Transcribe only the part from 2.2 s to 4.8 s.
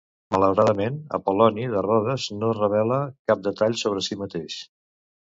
no revela cap detall sobre si mateix.